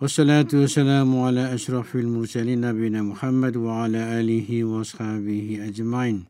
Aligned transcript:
والصلاة 0.00 0.48
والسلام 0.52 1.20
على 1.20 1.54
أشرف 1.54 1.96
المرسلين 1.96 2.60
نبينا 2.60 3.02
محمد 3.02 3.56
وعلى 3.56 4.20
آله 4.20 4.64
وأصحابه 4.64 5.58
أجمعين 5.68 6.24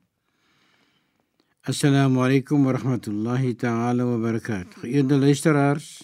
السلام 1.69 2.19
عليكم 2.19 2.66
ورحمة 2.66 3.05
الله 3.09 3.52
تعالى 3.52 4.02
وبركاته 4.02 4.77
Geëerde 4.83 5.19
luisteraars 5.19 6.02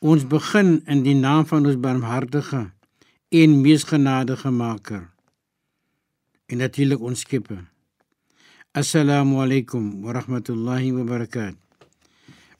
Ons 0.00 0.26
begin 0.26 0.82
in 0.90 1.04
die 1.06 1.14
naam 1.14 1.46
van 1.46 1.66
ons 1.66 1.78
barmhartige 1.78 2.72
en 3.30 3.60
mees 3.62 3.86
genadige 3.86 4.50
Maker 4.50 5.06
en 6.50 6.58
natuurlik 6.58 6.98
ons 7.00 7.22
Skepper 7.22 7.62
Assalamu 8.74 9.38
alaykum 9.38 10.02
wa 10.02 10.12
rahmatullahi 10.18 10.90
wa 10.98 11.06
barakatuh. 11.06 11.58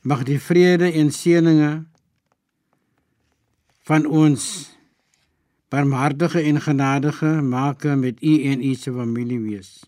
Mag 0.02 0.22
die 0.30 0.38
vrede 0.38 0.92
en 0.94 1.10
seëninge 1.10 1.72
van 3.85 4.05
ons 4.09 4.43
barmhartige 5.69 6.41
en 6.41 6.57
genadige 6.61 7.29
Maker 7.45 7.97
met 7.97 8.21
u 8.21 8.43
en 8.49 8.63
u 8.63 8.73
se 8.73 8.91
familie 8.91 9.39
wees. 9.39 9.85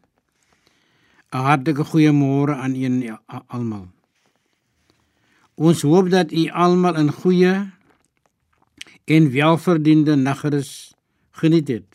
'n 1.33 1.37
Hartlike 1.37 1.83
goeiemôre 1.83 2.53
aan 2.53 2.75
u 2.75 2.83
en 2.83 2.97
a- 3.09 3.43
almal. 3.47 3.87
Ons 5.55 5.81
hoop 5.81 6.09
dat 6.09 6.31
u 6.31 6.47
almal 6.49 6.95
'n 6.97 7.11
goeie 7.11 7.71
en 9.05 9.31
welverdiende 9.31 10.15
nagrus 10.15 10.93
geniet 11.31 11.67
het. 11.67 11.89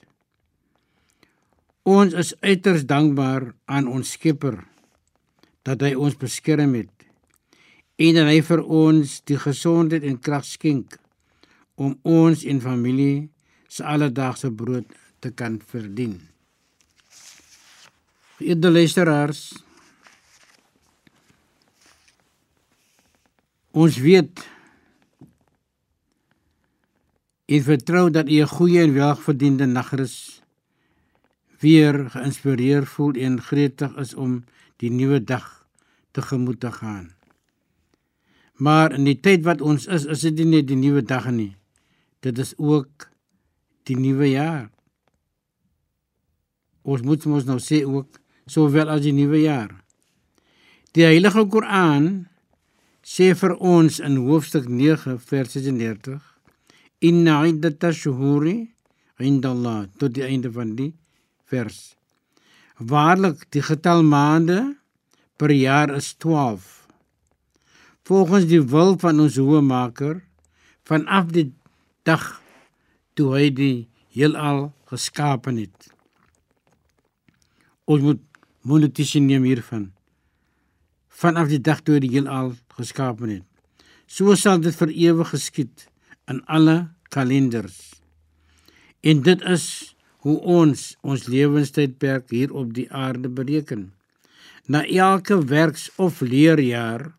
Ons 1.82 2.12
is 2.12 2.40
uiters 2.40 2.86
dankbaar 2.86 3.54
aan 3.64 3.86
ons 3.86 4.10
Skepper 4.10 4.64
dat 5.62 5.80
hy 5.80 5.94
ons 5.94 6.16
beskerm 6.16 6.74
het 6.74 6.90
en 7.96 8.14
dat 8.14 8.26
hy 8.26 8.42
vir 8.42 8.62
ons 8.62 9.20
die 9.24 9.38
gesondheid 9.38 10.02
en 10.02 10.18
krag 10.18 10.44
skenk 10.44 11.01
om 11.82 11.96
ons 12.06 12.44
en 12.46 12.60
familie 12.62 13.30
se 13.66 13.82
alledaagse 13.84 14.52
brood 14.54 14.86
te 15.22 15.32
kan 15.34 15.58
verdien. 15.72 16.14
Geëerde 18.38 18.70
luisteraars, 18.70 19.42
ons 23.72 23.96
weet 24.04 24.42
en 27.52 27.64
vertrou 27.66 28.10
dat 28.10 28.28
u 28.28 28.40
'n 28.42 28.54
goeie 28.56 28.82
en 28.82 28.94
welverdiende 28.94 29.66
nagrus 29.66 30.42
weer 31.60 32.10
geïnspireer 32.10 32.86
voel 32.86 33.14
en 33.14 33.40
gretig 33.40 33.96
is 33.96 34.14
om 34.14 34.44
die 34.76 34.90
nuwe 34.90 35.24
dag 35.24 35.66
tegemoet 36.10 36.60
te 36.60 36.72
gaan. 36.72 37.14
Maar 38.54 38.92
in 38.92 39.04
die 39.04 39.20
tyd 39.20 39.42
wat 39.42 39.60
ons 39.60 39.86
is, 39.86 40.04
is 40.04 40.20
dit 40.20 40.34
nie 40.34 40.44
net 40.44 40.66
die 40.66 40.76
nuwe 40.76 41.02
dag 41.02 41.30
nie. 41.30 41.56
Dit 42.22 42.38
is 42.38 42.52
ook 42.56 43.08
die 43.90 43.98
nuwe 43.98 44.30
jaar. 44.30 44.68
Ons 46.82 47.02
moet 47.06 47.24
mos 47.30 47.46
nou 47.46 47.58
sê 47.62 47.82
ook 47.86 48.18
sowel 48.50 48.90
as 48.90 49.02
die 49.02 49.14
nuwe 49.14 49.42
jaar. 49.42 49.72
Die 50.94 51.06
Heilige 51.06 51.46
Koran 51.50 52.28
sê 53.02 53.32
vir 53.38 53.56
ons 53.58 53.98
in 54.02 54.20
hoofstuk 54.22 54.68
9 54.70 55.18
vers 55.18 55.56
36 55.56 56.20
Inna 57.02 57.40
iddata 57.50 57.90
shuhuri 57.90 58.68
inda 59.18 59.50
Allah 59.50 59.86
tot 59.98 60.14
die 60.14 60.22
einde 60.22 60.52
van 60.54 60.76
die 60.78 60.92
vers. 61.50 61.96
Waarlik 62.78 63.42
die 63.54 63.62
getal 63.62 64.04
maande 64.06 64.76
per 65.38 65.50
jaar 65.50 65.90
is 65.96 66.12
12. 66.22 66.86
Volgens 68.06 68.46
die 68.50 68.62
wil 68.62 68.94
van 69.02 69.22
ons 69.24 69.38
hoë 69.38 69.62
maker 69.66 70.20
vanaf 70.86 71.34
die 71.34 71.48
dag 72.08 72.24
toe 73.14 73.30
hy 73.36 73.48
die 73.54 73.76
heelal 74.14 74.70
geskapen 74.90 75.60
het. 75.62 75.88
Ons 77.86 78.02
moet 78.02 78.22
monetiese 78.66 79.20
neem 79.22 79.46
hiervan. 79.46 79.90
Vanaf 81.22 81.50
die 81.52 81.60
dag 81.62 81.82
toe 81.84 81.96
hy 81.96 82.04
die 82.06 82.14
heelal 82.16 82.54
geskapen 82.76 83.38
het. 83.38 83.46
So 84.06 84.34
sal 84.36 84.60
dit 84.60 84.76
vir 84.76 84.92
ewig 84.92 85.32
geskied 85.32 85.86
in 86.28 86.42
alle 86.50 86.92
kalenders. 87.14 87.78
En 89.02 89.22
dit 89.22 89.40
is 89.48 89.66
hoe 90.22 90.36
ons 90.58 90.84
ons 91.02 91.26
lewenstydperk 91.26 92.30
hier 92.30 92.52
op 92.54 92.74
die 92.74 92.86
aarde 92.92 93.28
bereken. 93.28 93.90
Na 94.70 94.84
elke 94.86 95.38
werks- 95.44 95.90
of 95.96 96.20
leerjaar 96.20 97.10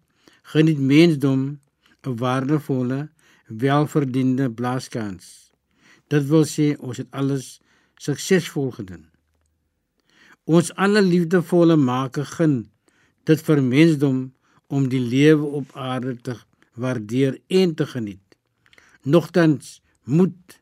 geniet 0.53 0.79
mensdom 0.79 1.59
'n 2.07 2.15
waardevolle, 2.17 3.09
welverdiende 3.59 4.49
blaaskans. 4.51 5.53
Dit 6.07 6.27
wil 6.29 6.45
sê 6.49 6.73
ons 6.79 6.97
het 6.97 7.09
alles 7.11 7.59
suksesvol 8.01 8.71
gedoen. 8.77 9.05
Ons 10.43 10.73
alle 10.75 11.01
liefdevolle 11.01 11.77
maker 11.79 12.27
gun 12.37 12.57
dit 13.27 13.45
vir 13.47 13.61
mensdom 13.63 14.17
om 14.67 14.89
die 14.91 15.01
lewe 15.01 15.45
op 15.59 15.71
aarde 15.79 16.15
te 16.25 16.35
waardeer 16.73 17.37
en 17.47 17.75
te 17.75 17.85
geniet. 17.87 18.21
Nogtans 19.03 19.79
moet 20.03 20.59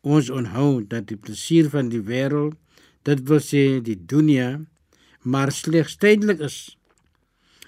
ons 0.00 0.30
onthou 0.30 0.84
dat 0.86 1.08
die 1.10 1.18
plesier 1.18 1.70
van 1.70 1.90
die 1.92 2.02
wêreld, 2.02 2.56
dit 3.06 3.22
wil 3.28 3.40
sê 3.42 3.78
die 3.82 3.96
dunia, 3.96 4.60
maar 5.22 5.52
slegs 5.54 5.96
tydelik 6.02 6.42
is. 6.46 6.76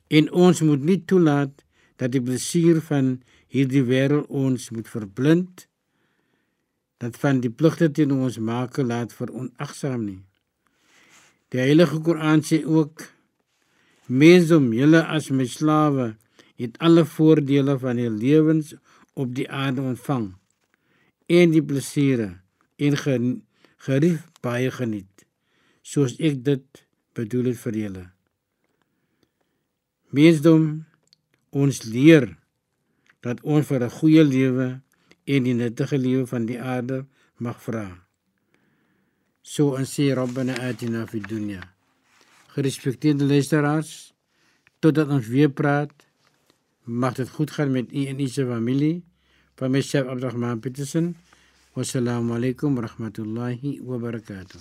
En 0.09 0.31
ons 0.33 0.63
moet 0.63 0.83
nie 0.83 1.01
toelaat 1.05 1.55
dat 1.99 2.15
die 2.15 2.23
plesier 2.23 2.81
van 2.91 3.19
hierdie 3.53 3.85
wêreld 3.89 4.29
ons 4.29 4.71
moet 4.75 4.89
verblind 4.89 5.67
dat 6.99 7.17
van 7.23 7.41
die 7.41 7.51
pligte 7.51 7.91
teen 7.95 8.13
ons 8.13 8.39
maak 8.43 8.79
laat 8.83 9.15
veronagsaam 9.15 10.03
nie. 10.05 10.23
Die 11.49 11.63
Heilige 11.63 12.01
Koran 12.05 12.43
sê 12.45 12.61
ook 12.67 13.07
mensom 14.09 14.73
julle 14.77 15.05
as 15.07 15.31
my 15.31 15.47
slawe 15.49 16.11
het 16.59 16.77
alle 16.85 17.05
voordele 17.07 17.79
van 17.79 18.01
die 18.01 18.11
lewens 18.11 18.75
op 19.15 19.35
die 19.37 19.47
aarde 19.49 19.85
ontvang 19.93 20.33
en 21.29 21.55
die 21.55 21.63
plesiere 21.63 22.29
en 22.77 22.99
gerief 22.99 24.27
baie 24.45 24.71
geniet 24.75 25.27
soos 25.83 26.17
ek 26.19 26.43
dit 26.45 26.83
bedoel 27.17 27.53
het 27.53 27.61
vir 27.63 27.79
julle. 27.83 28.05
Mensdom 30.15 30.65
ons 31.53 31.83
leer 31.89 32.31
dat 33.21 33.41
ons 33.41 33.67
voor 33.67 33.81
een 33.81 33.91
goede 33.91 34.25
leven 34.25 34.85
in 35.25 35.43
die 35.43 35.55
nuttige 35.55 35.99
leven 35.99 36.29
van 36.29 36.45
die 36.45 36.61
aarde 36.61 37.07
mag 37.37 37.63
vragen. 37.63 38.07
Zo 39.41 39.75
en 39.75 39.87
zie 39.87 40.15
Rabbana 40.15 40.59
Atina 40.59 41.07
fi 41.07 41.21
dunya. 41.21 41.75
Gerespecteerde 42.47 43.25
luisteraars, 43.25 44.15
totdat 44.79 45.09
ons 45.09 45.27
weer 45.27 45.51
praat, 45.51 45.93
mag 46.83 47.17
het 47.17 47.31
goed 47.31 47.51
gaan 47.51 47.71
met 47.71 47.93
u 47.93 48.07
en 48.07 48.19
uw 48.19 48.29
familie. 48.29 49.05
Van 49.55 49.71
mijzelf 49.71 50.07
Abdurrahman 50.07 50.61
Petersen. 50.61 51.17
Wassalamu 51.73 52.35
alaikum 52.35 52.75
wa 52.75 52.81
rahmatullahi 52.81 53.81
wa 53.85 53.99
barakatuh. 53.99 54.61